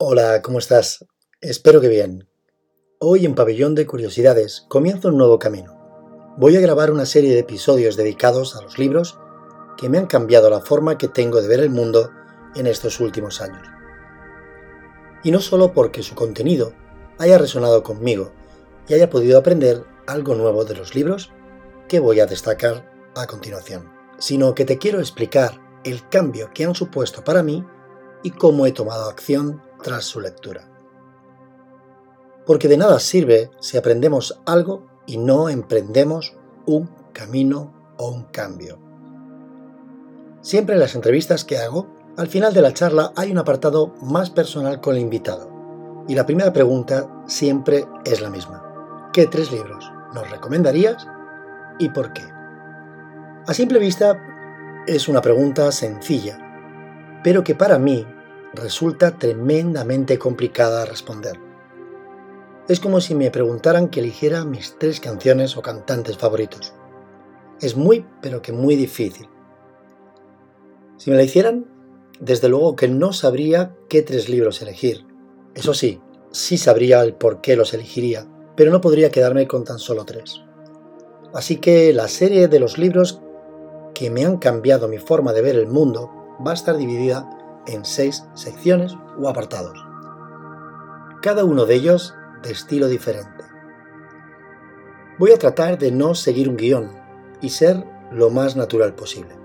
[0.00, 1.04] Hola, ¿cómo estás?
[1.40, 2.28] Espero que bien.
[3.00, 5.76] Hoy en Pabellón de Curiosidades comienzo un nuevo camino.
[6.36, 9.18] Voy a grabar una serie de episodios dedicados a los libros
[9.76, 12.12] que me han cambiado la forma que tengo de ver el mundo
[12.54, 13.66] en estos últimos años.
[15.24, 16.74] Y no solo porque su contenido
[17.18, 18.30] haya resonado conmigo
[18.86, 21.32] y haya podido aprender algo nuevo de los libros
[21.88, 23.90] que voy a destacar a continuación,
[24.20, 27.66] sino que te quiero explicar el cambio que han supuesto para mí
[28.22, 30.68] y cómo he tomado acción tras su lectura.
[32.46, 36.36] Porque de nada sirve si aprendemos algo y no emprendemos
[36.66, 38.78] un camino o un cambio.
[40.40, 44.30] Siempre en las entrevistas que hago, al final de la charla hay un apartado más
[44.30, 46.04] personal con el invitado.
[46.08, 49.10] Y la primera pregunta siempre es la misma.
[49.12, 51.06] ¿Qué tres libros nos recomendarías
[51.78, 52.22] y por qué?
[53.46, 54.18] A simple vista
[54.86, 56.38] es una pregunta sencilla,
[57.22, 58.06] pero que para mí
[58.54, 61.38] resulta tremendamente complicada de responder.
[62.68, 66.74] Es como si me preguntaran que eligiera mis tres canciones o cantantes favoritos.
[67.60, 69.28] Es muy, pero que muy difícil.
[70.98, 71.66] Si me la hicieran,
[72.20, 75.06] desde luego que no sabría qué tres libros elegir.
[75.54, 76.00] Eso sí,
[76.30, 80.42] sí sabría el por qué los elegiría, pero no podría quedarme con tan solo tres.
[81.32, 83.20] Así que la serie de los libros
[83.94, 86.10] que me han cambiado mi forma de ver el mundo
[86.44, 87.28] va a estar dividida
[87.68, 89.78] en seis secciones o apartados,
[91.22, 93.44] cada uno de ellos de estilo diferente.
[95.18, 96.90] Voy a tratar de no seguir un guion
[97.40, 99.36] y ser lo más natural posible.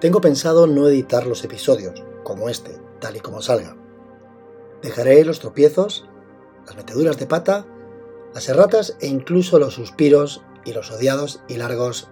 [0.00, 3.76] Tengo pensado no editar los episodios, como este, tal y como salga.
[4.82, 6.08] Dejaré los tropiezos,
[6.66, 7.66] las meteduras de pata,
[8.34, 12.10] las erratas e incluso los suspiros y los odiados y largos.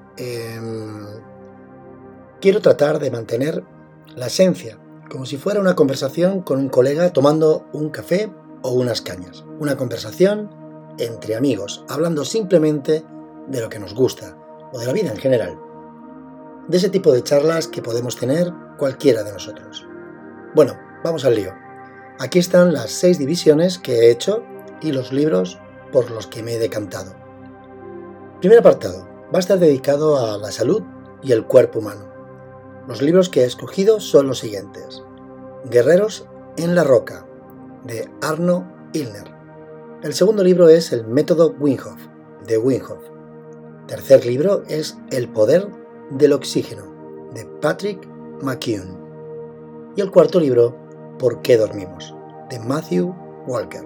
[2.40, 3.64] Quiero tratar de mantener
[4.14, 4.78] la esencia
[5.10, 8.30] como si fuera una conversación con un colega tomando un café
[8.62, 9.44] o unas cañas.
[9.58, 10.50] Una conversación
[10.98, 13.04] entre amigos, hablando simplemente
[13.48, 14.36] de lo que nos gusta
[14.72, 15.58] o de la vida en general.
[16.68, 19.86] De ese tipo de charlas que podemos tener cualquiera de nosotros.
[20.54, 21.52] Bueno, vamos al lío.
[22.18, 24.42] Aquí están las seis divisiones que he hecho
[24.82, 25.58] y los libros
[25.92, 27.14] por los que me he decantado.
[28.40, 29.08] Primer apartado.
[29.32, 30.82] Va a estar dedicado a la salud
[31.22, 32.08] y el cuerpo humano.
[32.86, 35.02] Los libros que he escogido son los siguientes.
[35.64, 36.26] Guerreros
[36.56, 37.26] en la Roca,
[37.84, 39.34] de Arno Ilner.
[40.02, 42.00] El segundo libro es El método Winghoff,
[42.46, 43.02] de Winghoff.
[43.86, 45.68] Tercer libro es El poder
[46.10, 46.84] del oxígeno,
[47.34, 48.06] de Patrick
[48.40, 49.92] McKeown.
[49.96, 50.76] Y el cuarto libro,
[51.18, 52.14] ¿Por qué dormimos?,
[52.50, 53.14] de Matthew
[53.46, 53.84] Walker.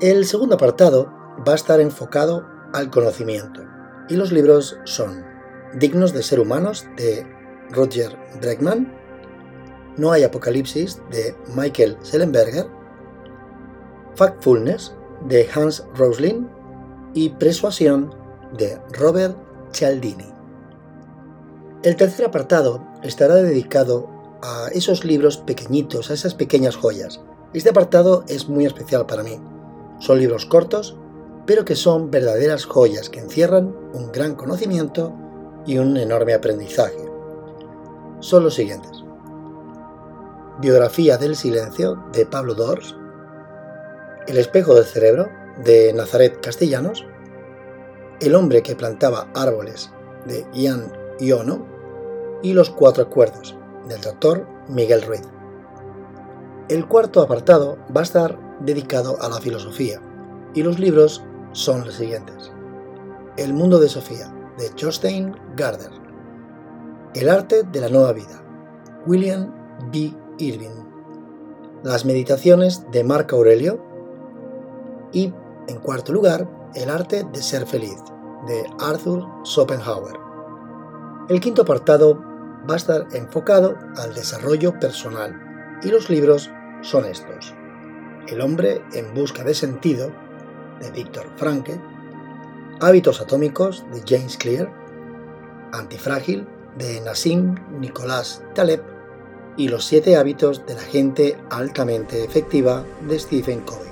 [0.00, 1.12] El segundo apartado
[1.46, 3.62] va a estar enfocado al conocimiento,
[4.08, 5.26] y los libros son
[5.74, 7.26] Dignos de ser humanos de
[7.70, 8.96] Roger Bregman,
[9.98, 12.66] No hay apocalipsis de Michael Sellenberger,
[14.14, 14.94] Factfulness
[15.26, 16.46] de Hans Rosling
[17.14, 18.14] y Persuasión
[18.56, 19.36] de Robert
[19.72, 20.32] Cialdini.
[21.82, 24.08] El tercer apartado estará dedicado
[24.40, 27.20] a esos libros pequeñitos, a esas pequeñas joyas.
[27.52, 29.40] Este apartado es muy especial para mí.
[29.98, 30.96] Son libros cortos,
[31.44, 35.12] pero que son verdaderas joyas que encierran un gran conocimiento
[35.66, 37.04] y un enorme aprendizaje.
[38.20, 39.07] Son los siguientes.
[40.60, 42.96] Biografía del silencio de Pablo Dors,
[44.26, 45.28] El espejo del cerebro
[45.62, 47.06] de Nazaret Castellanos,
[48.20, 49.92] El hombre que plantaba árboles
[50.26, 51.64] de Ian Iono
[52.42, 53.56] y Los cuatro acuerdos
[53.88, 55.22] del doctor Miguel Ruiz.
[56.68, 60.02] El cuarto apartado va a estar dedicado a la filosofía
[60.54, 62.50] y los libros son los siguientes.
[63.36, 65.92] El mundo de Sofía, de Jostein Gardner.
[67.14, 68.42] El arte de la nueva vida.
[69.06, 69.54] William
[69.92, 70.12] B.
[70.38, 70.84] Irving.
[71.82, 73.84] Las meditaciones de Marco Aurelio.
[75.12, 75.32] Y,
[75.68, 77.96] en cuarto lugar, El arte de ser feliz,
[78.46, 80.18] de Arthur Schopenhauer.
[81.28, 82.22] El quinto apartado
[82.68, 86.50] va a estar enfocado al desarrollo personal y los libros
[86.82, 87.54] son estos.
[88.28, 90.10] El hombre en busca de sentido,
[90.80, 91.80] de Víctor Franke,
[92.80, 94.70] Hábitos atómicos de James Clear,
[95.72, 96.46] Antifrágil
[96.76, 98.97] de Nassim Nicolás Taleb
[99.58, 103.90] y Los siete hábitos de la gente altamente efectiva de Stephen Covey.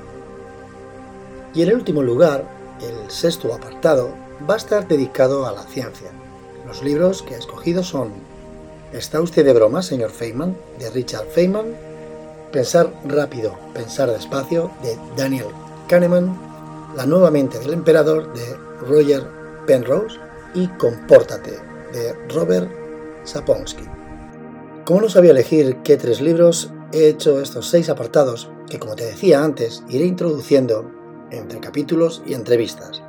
[1.54, 2.48] Y en el último lugar,
[2.80, 4.10] el sexto apartado
[4.48, 6.08] va a estar dedicado a la ciencia.
[6.66, 8.12] Los libros que he escogido son
[8.92, 10.56] ¿Está usted de broma, señor Feynman?
[10.78, 11.74] de Richard Feynman,
[12.52, 15.48] Pensar rápido, pensar despacio de Daniel
[15.88, 16.38] Kahneman,
[16.96, 18.56] La nueva mente del emperador de
[18.88, 19.24] Roger
[19.66, 20.16] Penrose
[20.54, 21.58] y Compórtate
[21.92, 22.70] de Robert
[23.24, 23.84] Saponsky.
[24.86, 29.04] Como no sabía elegir qué tres libros, he hecho estos seis apartados que, como te
[29.04, 30.88] decía antes, iré introduciendo
[31.32, 33.02] entre capítulos y entrevistas.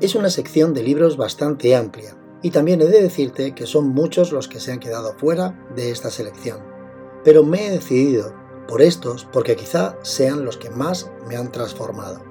[0.00, 4.32] Es una sección de libros bastante amplia y también he de decirte que son muchos
[4.32, 6.60] los que se han quedado fuera de esta selección.
[7.24, 8.32] Pero me he decidido
[8.66, 12.22] por estos porque quizá sean los que más me han transformado.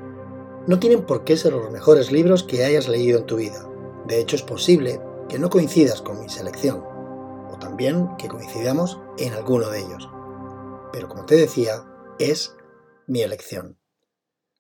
[0.65, 3.63] No tienen por qué ser los mejores libros que hayas leído en tu vida.
[4.07, 4.99] De hecho es posible
[5.29, 6.90] que no coincidas con mi selección,
[8.19, 10.07] que coincidamos en alguno de ellos.
[10.93, 11.83] Pero como te decía,
[12.19, 12.53] es
[13.07, 13.79] mi elección.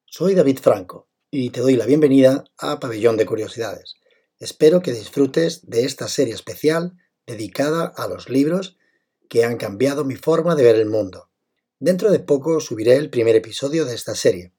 [0.07, 3.97] Soy David Franco y te doy la bienvenida a Pabellón de Curiosidades.
[4.39, 6.97] Espero que disfrutes de esta serie especial
[7.27, 8.79] dedicada a los libros
[9.29, 11.29] que han cambiado mi forma de ver el mundo.
[11.77, 14.51] Dentro de poco subiré el primer episodio de esta serie,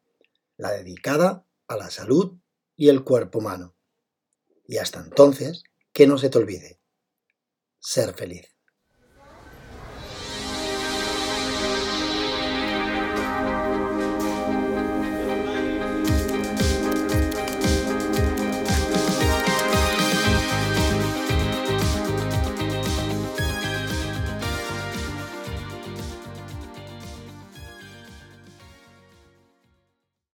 [0.57, 2.39] la dedicada a la salud
[2.77, 3.75] y el cuerpo humano.
[4.69, 6.79] Y hasta entonces, que no se te olvide,
[7.81, 8.52] ser feliz.